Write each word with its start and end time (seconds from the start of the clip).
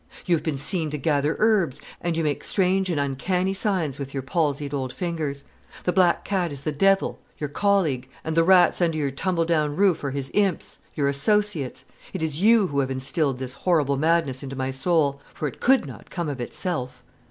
"You 0.25 0.35
have 0.35 0.41
been 0.41 0.57
seen 0.57 0.89
to 0.89 0.97
gather 0.97 1.35
herbs, 1.37 1.79
and 2.01 2.17
you 2.17 2.23
make 2.23 2.43
strange 2.43 2.89
and 2.89 2.99
uncanny 2.99 3.53
signs 3.53 3.99
with 3.99 4.15
your 4.15 4.23
palsied 4.23 4.73
old 4.73 4.91
fingers. 4.91 5.43
The 5.83 5.93
black 5.93 6.25
cat 6.25 6.51
is 6.51 6.61
the 6.61 6.71
devil, 6.71 7.19
your 7.37 7.49
colleague; 7.49 8.09
and 8.23 8.35
the 8.35 8.43
rats 8.43 8.81
under 8.81 8.97
your 8.97 9.11
tumble 9.11 9.45
down 9.45 9.75
roof 9.75 10.03
are 10.03 10.09
his 10.09 10.31
imps, 10.33 10.79
your 10.95 11.07
associates. 11.07 11.85
It 12.13 12.23
is 12.23 12.41
you 12.41 12.65
who 12.69 12.79
have 12.79 12.89
instilled 12.89 13.37
this 13.37 13.53
horrible 13.53 13.95
madness 13.95 14.41
into 14.41 14.55
my 14.55 14.71
soul; 14.71 15.21
for 15.35 15.47
it 15.47 15.59
could 15.61 15.85
not 15.85 16.09
come 16.09 16.29
of 16.29 16.41
itself." 16.41 17.03